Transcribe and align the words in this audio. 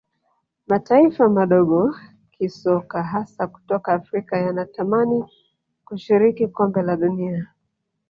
mataifa 0.67 1.29
madogo 1.29 1.95
kisoka 2.31 3.03
hasa 3.03 3.47
kutoka 3.47 3.93
afrika 3.93 4.37
yanatamani 4.37 5.23
kushiriki 5.85 6.47
kombe 6.47 6.81
la 6.81 6.95
dunia 6.95 7.53